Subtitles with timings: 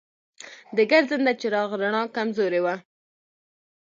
[0.75, 2.75] د ګرځنده چراغ رڼا کمزورې وه.